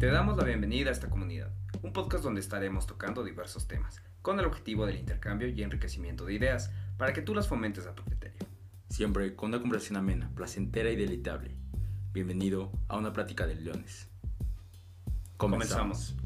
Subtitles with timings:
[0.00, 4.40] Te damos la bienvenida a esta comunidad, un podcast donde estaremos tocando diversos temas, con
[4.40, 8.02] el objetivo del intercambio y enriquecimiento de ideas, para que tú las fomentes a tu
[8.04, 8.38] criterio.
[8.88, 11.54] Siempre con una conversación amena, placentera y deleitable.
[12.14, 14.08] Bienvenido a una plática de leones.
[15.36, 16.16] Comenzamos.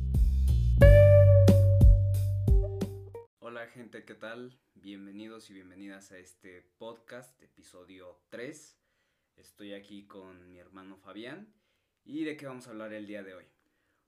[3.41, 4.56] Hola gente, ¿qué tal?
[4.77, 8.79] Bienvenidos y bienvenidas a este podcast, episodio 3.
[9.34, 11.52] Estoy aquí con mi hermano Fabián.
[12.04, 13.54] ¿Y de qué vamos a hablar el día de hoy?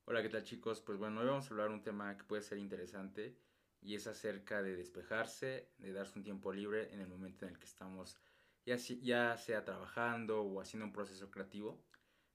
[0.08, 0.80] Hola, ¿qué tal chicos?
[0.80, 3.36] Pues bueno, hoy vamos a hablar un tema que puede ser interesante
[3.80, 7.58] y es acerca de despejarse, de darse un tiempo libre en el momento en el
[7.58, 8.16] que estamos
[8.64, 11.82] ya, ya sea trabajando o haciendo un proceso creativo.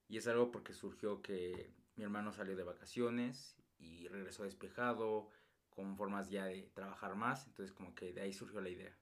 [0.10, 5.30] Y es algo porque surgió que mi hermano salió de vacaciones y regresó despejado,
[5.70, 8.94] con formas ya de trabajar más, entonces como que de ahí surgió la idea.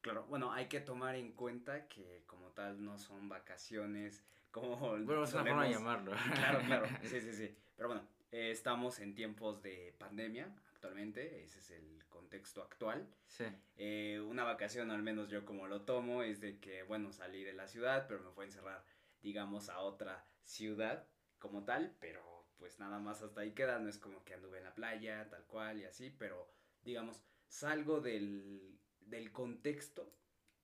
[0.00, 4.76] Claro, bueno, hay que tomar en cuenta que como tal no son vacaciones como...
[4.76, 6.12] Bueno, es una forma de llamarlo.
[6.34, 7.56] Claro, claro, sí, sí, sí.
[7.76, 13.08] Pero bueno, eh, estamos en tiempos de pandemia actualmente, ese es el contexto actual.
[13.26, 13.44] Sí.
[13.76, 17.52] Eh, una vacación, al menos yo como lo tomo, es de que, bueno, salí de
[17.52, 18.84] la ciudad, pero me fue a encerrar,
[19.22, 21.06] digamos, a otra ciudad
[21.38, 24.64] como tal, pero pues nada más hasta ahí queda, no es como que anduve en
[24.64, 26.48] la playa, tal cual y así, pero
[26.82, 30.12] digamos, salgo del, del contexto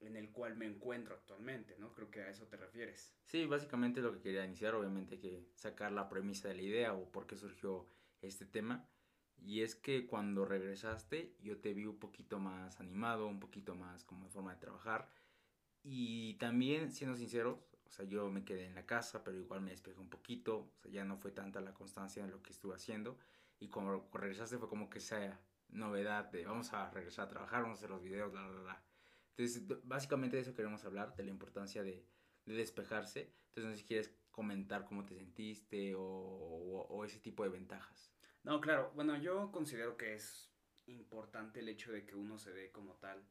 [0.07, 1.93] en el cual me encuentro actualmente, ¿no?
[1.93, 3.15] Creo que a eso te refieres.
[3.27, 6.95] Sí, básicamente lo que quería iniciar, obviamente hay que sacar la premisa de la idea
[6.95, 7.87] o por qué surgió
[8.21, 8.89] este tema.
[9.45, 14.05] Y es que cuando regresaste yo te vi un poquito más animado, un poquito más
[14.05, 15.09] como de forma de trabajar.
[15.83, 19.73] Y también, siendo sinceros, o sea, yo me quedé en la casa, pero igual me
[19.73, 20.71] despejé un poquito.
[20.77, 23.19] O sea, ya no fue tanta la constancia en lo que estuve haciendo.
[23.59, 27.77] Y cuando regresaste fue como que esa novedad de vamos a regresar a trabajar, vamos
[27.77, 28.83] a hacer los videos, bla, bla, bla.
[29.37, 32.07] Entonces, básicamente de eso queremos hablar, de la importancia de,
[32.45, 33.35] de despejarse.
[33.49, 38.13] Entonces, no sé si quieres comentar cómo te sentiste o, ese tipo de ventajas.
[38.43, 38.93] No, claro.
[38.95, 40.51] Bueno, yo considero que es
[40.87, 43.25] importante el hecho de que uno se dé como tal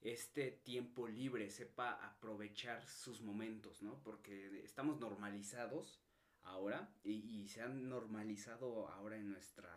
[0.00, 4.00] este tiempo libre, sepa aprovechar sus momentos, ¿no?
[4.02, 6.00] Porque estamos normalizados
[6.42, 9.70] ahora y se han normalizado ahora en nuestra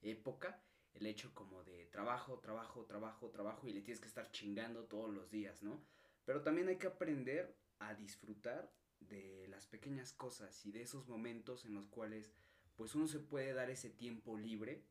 [0.00, 0.62] época
[0.98, 5.12] el hecho como de trabajo, trabajo, trabajo, trabajo y le tienes que estar chingando todos
[5.12, 5.80] los días, ¿no?
[6.24, 11.64] Pero también hay que aprender a disfrutar de las pequeñas cosas y de esos momentos
[11.64, 12.32] en los cuales
[12.76, 14.84] pues uno se puede dar ese tiempo libre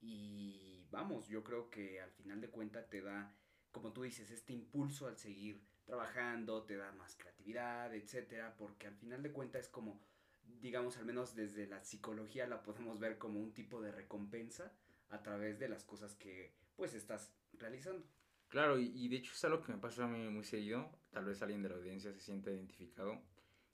[0.00, 3.34] y vamos, yo creo que al final de cuentas te da,
[3.72, 8.96] como tú dices, este impulso al seguir trabajando, te da más creatividad, etcétera, porque al
[8.96, 10.00] final de cuentas es como,
[10.60, 14.72] digamos, al menos desde la psicología la podemos ver como un tipo de recompensa
[15.10, 18.06] a través de las cosas que pues estás realizando.
[18.48, 21.42] Claro, y, de hecho es algo que me pasa a mí muy seguido, tal vez
[21.42, 23.20] alguien de la audiencia se siente identificado,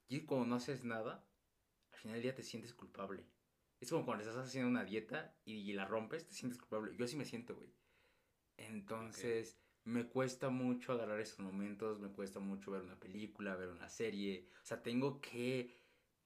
[0.09, 1.27] y cuando no haces nada,
[1.93, 3.27] al final del día te sientes culpable.
[3.79, 6.97] Es como cuando estás haciendo una dieta y, la rompes, te sientes culpable.
[6.97, 7.73] Yo así me siento, güey.
[8.57, 13.89] Entonces, me cuesta mucho agarrar esos momentos, me cuesta mucho ver una película, ver una
[13.89, 14.49] serie.
[14.63, 15.75] O sea, tengo que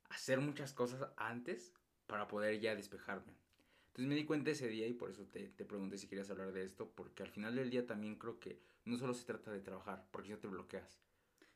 [0.09, 1.73] hacer muchas cosas antes
[2.07, 3.37] para poder ya despejarme.
[3.95, 6.51] Entonces me di cuenta ese día y por eso te, te pregunté si querías hablar
[6.51, 9.61] de esto, porque al final del día también creo que no solo se trata de
[9.61, 10.99] trabajar, porque si no te bloqueas.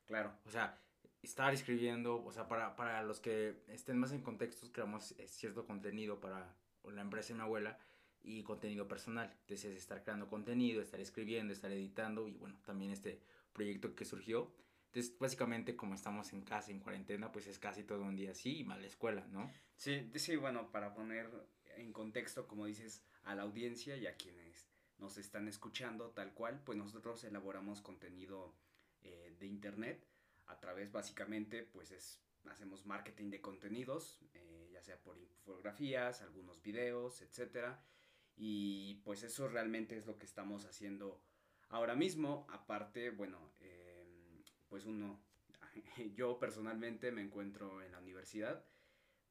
[0.06, 0.32] Claro.
[0.47, 0.81] O sea,
[1.21, 5.66] estar escribiendo, o sea, para, para los que estén más en contextos, creamos eh, cierto
[5.66, 6.54] contenido para
[6.84, 7.76] la empresa de mi abuela
[8.22, 9.34] y contenido personal.
[9.41, 13.20] Entonces, estar creando contenido, estar escribiendo, estar editando y bueno, también este
[13.53, 14.55] proyecto que surgió.
[14.87, 18.60] Entonces, básicamente, como estamos en casa, en cuarentena, pues es casi todo un día así
[18.60, 19.50] y mal escuela, ¿no?
[19.75, 21.28] Sí, sí, bueno, para poner
[21.78, 24.68] en contexto, como dices, a la audiencia y a quienes
[24.98, 28.54] nos están escuchando tal cual, pues nosotros elaboramos contenido
[29.02, 30.04] eh, de internet.
[30.46, 36.62] A través básicamente, pues es, hacemos marketing de contenidos, eh, ya sea por infografías, algunos
[36.62, 37.82] videos, etcétera,
[38.36, 41.20] y pues eso realmente es lo que estamos haciendo
[41.68, 45.20] ahora mismo, aparte, bueno, em, pues uno,
[46.14, 48.64] yo personalmente me encuentro en la universidad,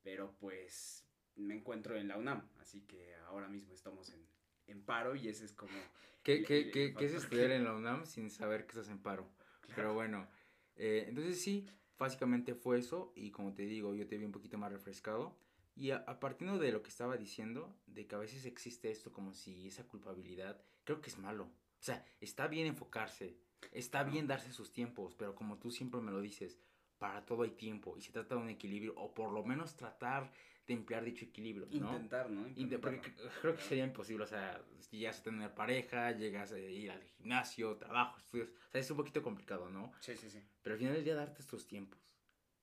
[0.03, 1.06] pero pues
[1.37, 4.25] me encuentro en la UNAM, así que ahora mismo estamos en,
[4.67, 5.77] en paro y ese es como...
[6.23, 9.29] ¿Qué, qué, qué, ¿qué es estudiar en la UNAM sin saber que estás en paro?
[9.75, 10.27] Pero bueno,
[10.75, 11.67] eh, entonces sí,
[11.97, 15.37] básicamente fue eso y como te digo, yo te vi un poquito más refrescado.
[15.75, 19.33] Y a, partir de lo que estaba diciendo, de que a veces existe esto como
[19.33, 21.43] si esa culpabilidad, creo que es malo.
[21.43, 23.37] O sea, está bien enfocarse,
[23.71, 26.57] está bien darse sus tiempos, pero como tú siempre me lo dices,
[26.97, 30.31] para todo hay tiempo y se trata de un equilibrio o por lo menos tratar
[30.65, 31.93] de emplear dicho equilibrio, ¿no?
[31.93, 32.45] Intentar, ¿no?
[32.81, 34.61] porque creo que sería imposible, o sea,
[34.91, 38.97] llegas a tener pareja, llegas a ir al gimnasio, trabajo, estudios, o sea, es un
[38.97, 39.93] poquito complicado, ¿no?
[40.01, 40.43] Sí, sí, sí.
[40.61, 41.99] Pero al final del día darte estos tiempos,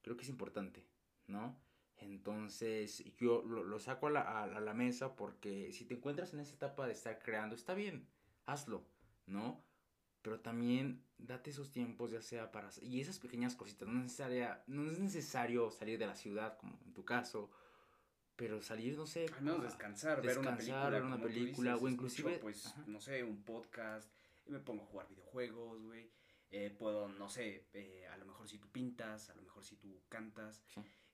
[0.03, 0.85] creo que es importante,
[1.27, 1.59] ¿no?
[1.97, 6.55] Entonces yo lo, saco a la, a la, mesa porque si te encuentras en esa
[6.55, 8.07] etapa de estar creando, está bien,
[8.45, 8.85] hazlo,
[9.27, 9.65] ¿no?
[10.25, 12.71] Pero también date esos tiempos ya sea para...
[12.81, 16.95] Y esas pequeñas cositas, no, necesaria, no es necesario salir de la ciudad como en
[16.95, 17.51] tu caso,
[18.35, 19.27] pero salir, no sé...
[19.37, 22.39] Al menos descansar, ver una película, ver una película o inclusive...
[22.39, 24.11] pues, no sé, un podcast,
[24.47, 26.11] y me pongo a jugar videojuegos, güey.
[26.51, 29.77] Eh, puedo, no sé, eh, a lo mejor si tú pintas, a lo mejor si
[29.77, 30.63] tú cantas.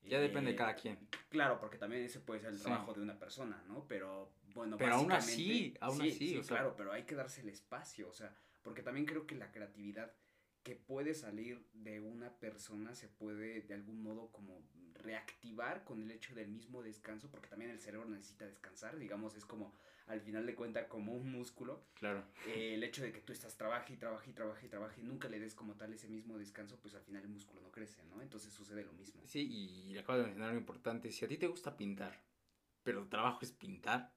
[0.03, 1.09] Ya depende de cada quien.
[1.31, 3.89] Claro, porque también ese puede ser el trabajo de una persona, ¿no?
[3.89, 8.09] Pero bueno, pero aún así, aún así, sí, claro, pero hay que darse el espacio,
[8.09, 10.13] o sea, porque también creo que la creatividad
[10.63, 14.63] que puede salir de una persona se puede de algún modo como
[14.95, 19.47] reactivar con el hecho del mismo descanso, porque también el cerebro necesita descansar, digamos, es
[19.47, 19.75] como
[20.07, 21.87] al final de cuenta como un músculo.
[21.95, 22.25] Claro.
[22.47, 25.05] Eh, el hecho de que tú estás trabaja y trabaja y trabaja y trabaja y
[25.05, 28.05] nunca le des como tal ese mismo descanso, pues al final el músculo no crece,
[28.05, 28.21] ¿no?
[28.21, 29.23] Entonces sucede lo mismo.
[29.25, 32.23] Sí, y acabo de mencionar algo importante, si a ti te gusta pintar,
[32.83, 34.13] pero tu trabajo es pintar,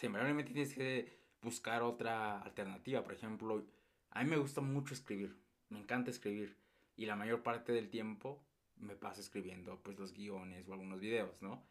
[0.00, 3.66] o invariablemente tienes que buscar otra alternativa, por ejemplo,
[4.10, 5.36] a mí me gusta mucho escribir,
[5.68, 6.56] me encanta escribir
[6.96, 8.42] y la mayor parte del tiempo
[8.76, 11.62] me paso escribiendo pues los guiones o algunos videos, ¿no?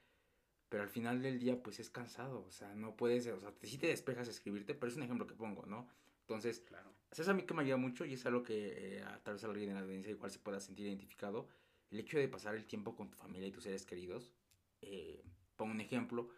[0.69, 3.77] Pero al final del día pues es cansado, o sea, no puedes, o sea, sí
[3.77, 5.87] te despejas escribirte, pero es un ejemplo que pongo, ¿no?
[6.21, 6.91] Entonces, claro.
[7.11, 9.43] eso a mí que me ayuda mucho y es algo que eh, a tal vez
[9.43, 11.47] a alguien en la audiencia igual se pueda sentir identificado,
[11.89, 14.33] el hecho de pasar el tiempo con tu familia y tus seres queridos.
[14.81, 15.23] Eh,
[15.55, 16.29] pongo un ejemplo,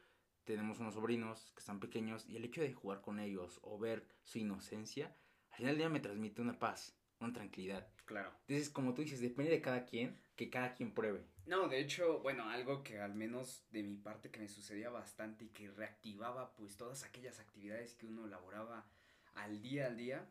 [0.44, 4.06] tenemos unos sobrinos que están pequeños y el hecho de jugar con ellos o ver
[4.24, 5.16] su inocencia,
[5.60, 7.86] final del día me transmite una paz, una tranquilidad.
[8.06, 8.32] Claro.
[8.48, 11.26] Entonces, como tú dices, depende de cada quien, que cada quien pruebe.
[11.46, 15.46] No, de hecho, bueno, algo que al menos de mi parte que me sucedía bastante
[15.46, 18.90] y que reactivaba pues todas aquellas actividades que uno elaboraba
[19.36, 20.26] al día al día,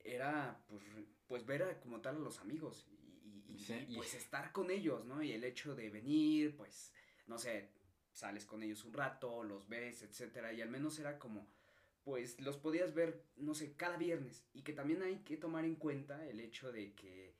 [0.00, 0.82] era pues,
[1.28, 2.84] pues ver como tal a los amigos
[3.46, 5.22] y, y, pues estar con ellos, ¿no?
[5.22, 6.92] Y el hecho de venir, pues,
[7.28, 7.70] no sé,
[8.12, 11.46] sales con ellos un rato, los ves, etcétera, y al menos era como
[12.04, 14.44] pues los podías ver, no sé, cada viernes.
[14.52, 17.34] Y que también hay que tomar en cuenta el hecho de que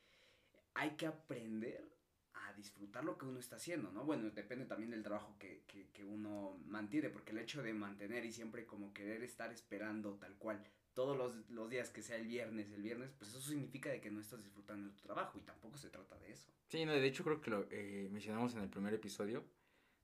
[0.74, 1.94] hay que aprender
[2.34, 4.04] a disfrutar lo que uno está haciendo, ¿no?
[4.04, 5.62] Bueno, depende también del trabajo que,
[6.04, 10.62] uno mantiene, porque el hecho de mantener y siempre como querer estar esperando tal cual
[10.92, 14.20] todos los, días que sea el viernes, el viernes, pues eso significa de que no
[14.20, 16.52] estás disfrutando de tu trabajo y tampoco se trata de eso.
[16.68, 19.44] Sí, no, de hecho creo que lo eh, mencionamos en el primer episodio,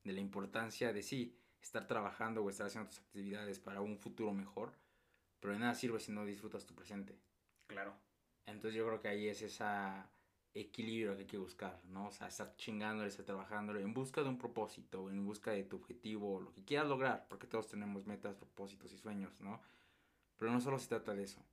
[0.03, 4.33] de la importancia de sí, estar trabajando o estar haciendo tus actividades para un futuro
[4.33, 4.73] mejor,
[5.41, 7.19] pero de nada sirve si no disfrutas tu presente.
[7.67, 7.95] Claro.
[8.47, 9.65] Entonces yo creo que ahí es ese
[10.55, 12.09] equilibrio que hay que buscar, ¿no?
[12.09, 15.77] O sea, estar chingándole, estar trabajándole en busca de un propósito, en busca de tu
[15.77, 19.61] objetivo, lo que quieras lograr, porque todos tenemos metas, propósitos y sueños, ¿no?
[20.37, 21.45] Pero no solo se trata de eso,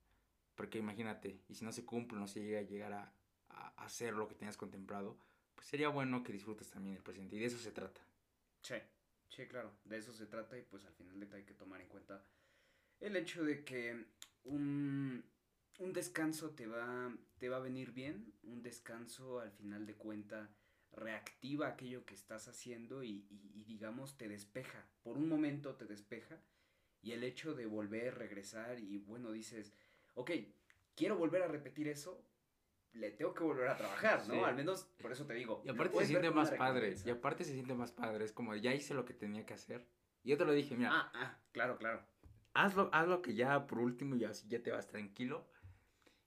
[0.55, 3.13] porque imagínate, y si no se cumple, no se llega a llegar a,
[3.49, 5.17] a hacer lo que tenías contemplado,
[5.53, 8.01] pues sería bueno que disfrutes también el presente, y de eso se trata.
[8.63, 8.75] Sí.
[9.29, 11.87] Sí, claro, de eso se trata y pues al final de hay que tomar en
[11.87, 12.23] cuenta
[12.99, 14.05] el hecho de que
[14.43, 15.23] un,
[15.93, 20.49] descanso te va, te va a venir bien, un descanso al final de cuenta
[20.91, 26.41] reactiva aquello que estás haciendo y, y, digamos te despeja, por un momento te despeja
[27.01, 29.73] y el hecho de volver, regresar y bueno dices,
[30.15, 30.31] ok,
[30.95, 32.26] quiero volver a repetir eso,
[32.97, 34.45] le tengo que volver a trabajar, ¿no?
[34.45, 35.61] Al menos por eso te digo.
[35.65, 36.95] Y aparte se siente más padre.
[37.05, 38.25] Y aparte se siente más padre.
[38.25, 39.85] Es como, ya hice lo que tenía que hacer.
[40.23, 40.91] Y yo te lo dije, mira.
[40.93, 42.01] Ah, ah, claro, claro.
[42.53, 45.47] Hazlo, hazlo que ya por último y así ya te vas tranquilo.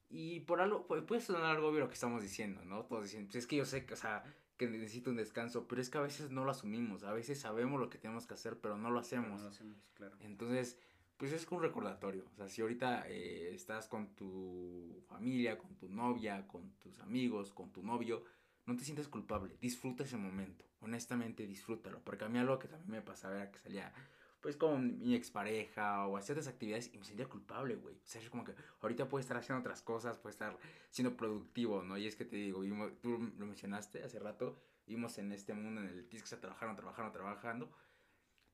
[0.09, 2.85] Y por algo, puede sonar algo obvio lo que estamos diciendo, ¿no?
[2.85, 4.25] Todos dicen, pues es que yo sé que, o sea,
[4.57, 7.81] que necesito un descanso, pero es que a veces no lo asumimos, a veces sabemos
[7.81, 9.39] lo que tenemos que hacer, pero no lo hacemos.
[9.39, 10.17] no lo hacemos, claro.
[10.21, 10.79] Entonces,
[11.21, 12.25] pues es un recordatorio.
[12.33, 17.53] O sea, si ahorita eh, estás con tu familia, con tu novia, con tus amigos,
[17.53, 18.25] con tu novio,
[18.65, 19.55] no te sientas culpable.
[19.61, 20.65] Disfruta ese momento.
[20.81, 22.01] Honestamente, disfrútalo.
[22.03, 23.93] Porque a mí algo que también me pasaba era que salía
[24.41, 27.97] pues con mi expareja o hacía otras actividades y me sentía culpable, güey.
[27.97, 30.57] O sea, es como que ahorita puedo estar haciendo otras cosas, puedo estar
[30.89, 31.99] siendo productivo, ¿no?
[31.99, 32.63] Y es que te digo,
[33.03, 37.13] tú lo mencionaste hace rato, vimos en este mundo en el que estar trabajando, trabajando,
[37.13, 37.71] trabajando,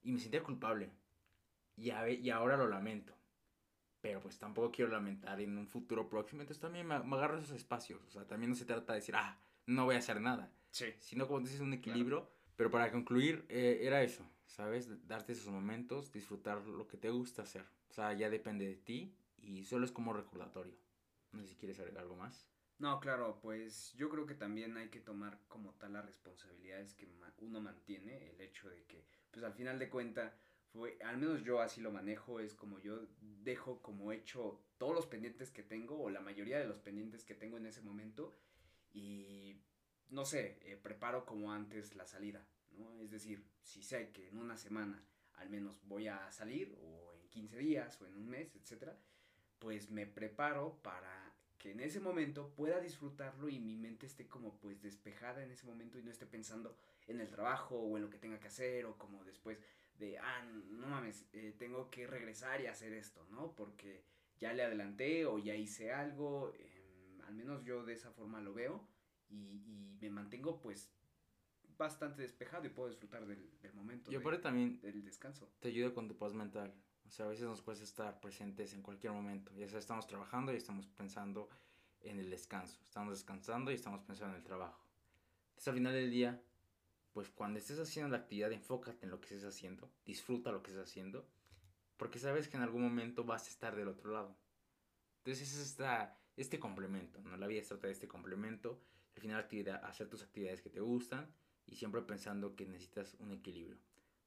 [0.03, 0.91] y me sentía culpable
[1.77, 3.15] y, y ahora lo lamento.
[4.01, 6.43] Pero pues tampoco quiero lamentar en un futuro próximo.
[6.43, 8.03] Entonces también me, agarro esos espacios.
[8.07, 10.53] O sea, también no se trata de decir, ah, no voy a hacer nada.
[10.71, 10.87] Sí.
[10.99, 12.31] Sino como dices, un equilibrio.
[12.57, 15.07] Pero para concluir, eh, era eso, ¿sabes?
[15.07, 17.67] Darte esos momentos, disfrutar lo que te gusta hacer.
[17.91, 20.75] O sea, ya depende de ti y solo es como recordatorio.
[21.33, 22.49] No sé si quieres agregar algo más.
[22.79, 27.09] No, claro, pues yo creo que también hay que tomar como tal las responsabilidades que
[27.39, 29.89] uno mantiene, el hecho de que, pues al final de
[30.73, 35.07] cuentas, al menos yo así lo manejo, es como yo dejo como hecho todos los
[35.07, 38.33] pendientes que tengo o la mayoría de los pendientes que tengo en ese momento
[38.93, 39.57] y
[40.11, 43.01] no sé, eh, preparo como antes la salida, ¿no?
[43.01, 45.03] Es decir, si sé que en una semana
[45.37, 48.99] al menos voy a salir, o en 15 días, o en un mes, etcétera,
[49.59, 54.59] pues me preparo para que en ese momento pueda disfrutarlo y mi mente esté como
[54.59, 58.11] pues despejada en ese momento y no esté pensando en el trabajo o en lo
[58.11, 59.59] que tenga que hacer o como después
[59.99, 63.55] de, ah, no mames, eh, tengo que regresar y hacer esto, ¿no?
[63.55, 64.05] Porque
[64.39, 68.53] ya le adelanté o ya hice algo, em, al menos yo de esa forma lo
[68.55, 68.87] veo
[69.29, 70.91] y, y, me mantengo pues
[71.77, 74.13] bastante despejado y puedo disfrutar del, del momento.
[74.13, 75.51] Y aparte también del descanso.
[75.61, 76.75] Te ayuda con tu paz mental.
[77.07, 79.53] O sea, a veces nos cuesta estar presentes en cualquier momento.
[79.55, 81.49] Ya sea estamos trabajando y estamos pensando
[82.01, 82.79] en el descanso.
[82.83, 84.85] Estamos descansando y estamos pensando en el trabajo.
[85.51, 86.43] Entonces al final del día,
[87.17, 89.91] pues cuando estés haciendo la actividad, enfócate en lo que estés haciendo.
[90.05, 91.27] Disfruta lo que estés haciendo.
[91.97, 94.37] Porque sabes que en algún momento vas a estar del otro lado.
[95.25, 97.35] Entonces es esta, este complemento, ¿no?
[97.39, 98.83] La vida se trata de este complemento.
[99.15, 101.27] Al final actividad, hacer tus actividades que te gustan
[101.65, 103.79] y siempre pensando que necesitas un equilibrio.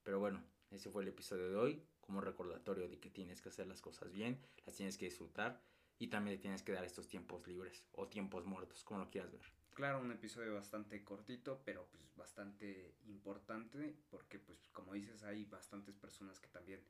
[0.02, 3.68] Pero bueno, ese fue el episodio de hoy como recordatorio de que tienes que hacer
[3.68, 5.62] las cosas bien, las tienes que disfrutar
[6.00, 9.59] y también tienes que dar estos tiempos libres o tiempos muertos, como lo quieras ver.
[9.74, 15.96] Claro, un episodio bastante cortito, pero pues bastante importante porque pues como dices hay bastantes
[15.96, 16.82] personas que también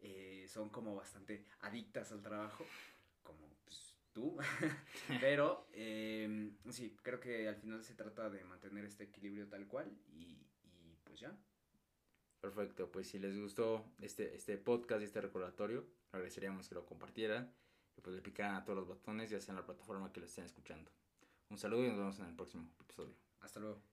[0.00, 2.66] eh, son como bastante adictas al trabajo,
[3.22, 4.36] como pues tú,
[5.20, 9.90] pero eh, sí, creo que al final se trata de mantener este equilibrio tal cual
[10.12, 11.36] y, y pues ya.
[12.40, 17.54] Perfecto, pues si les gustó este, este podcast y este recordatorio, agradeceríamos que lo compartieran
[17.96, 20.26] y pues le picaran a todos los botones, ya sea en la plataforma que lo
[20.26, 20.90] estén escuchando.
[21.54, 23.14] Un saludo y nos vemos en el próximo episodio.
[23.40, 23.78] Hasta luego.